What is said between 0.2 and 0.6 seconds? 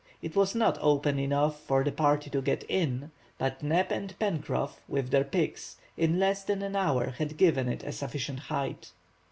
was